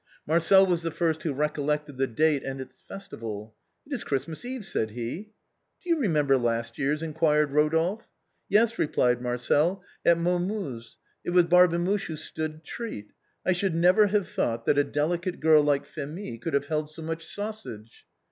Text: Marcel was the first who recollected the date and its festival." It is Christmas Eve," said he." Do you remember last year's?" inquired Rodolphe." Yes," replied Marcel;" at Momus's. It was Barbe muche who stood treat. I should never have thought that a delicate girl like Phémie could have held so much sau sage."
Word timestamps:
Marcel 0.25 0.65
was 0.65 0.81
the 0.81 0.89
first 0.89 1.21
who 1.21 1.31
recollected 1.31 1.97
the 1.97 2.07
date 2.07 2.43
and 2.43 2.59
its 2.59 2.79
festival." 2.87 3.53
It 3.85 3.93
is 3.93 4.03
Christmas 4.03 4.43
Eve," 4.43 4.65
said 4.65 4.89
he." 4.89 5.29
Do 5.83 5.91
you 5.91 5.99
remember 5.99 6.39
last 6.39 6.79
year's?" 6.79 7.03
inquired 7.03 7.51
Rodolphe." 7.51 8.07
Yes," 8.49 8.79
replied 8.79 9.21
Marcel;" 9.21 9.83
at 10.03 10.17
Momus's. 10.17 10.97
It 11.23 11.29
was 11.29 11.45
Barbe 11.45 11.73
muche 11.79 12.07
who 12.07 12.15
stood 12.15 12.63
treat. 12.63 13.11
I 13.45 13.51
should 13.51 13.75
never 13.75 14.07
have 14.07 14.27
thought 14.27 14.65
that 14.65 14.79
a 14.79 14.83
delicate 14.83 15.39
girl 15.39 15.61
like 15.61 15.85
Phémie 15.85 16.41
could 16.41 16.55
have 16.55 16.65
held 16.65 16.89
so 16.89 17.03
much 17.03 17.23
sau 17.23 17.51
sage." 17.51 18.07